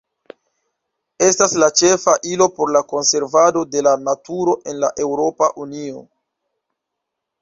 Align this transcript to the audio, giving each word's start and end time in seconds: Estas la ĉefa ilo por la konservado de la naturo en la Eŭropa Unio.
Estas 1.25 1.51
la 1.63 1.67
ĉefa 1.81 2.15
ilo 2.31 2.47
por 2.57 2.73
la 2.77 2.81
konservado 2.93 3.63
de 3.75 3.85
la 3.89 3.95
naturo 4.09 4.57
en 4.73 4.81
la 4.85 4.91
Eŭropa 5.07 5.51
Unio. 5.67 6.03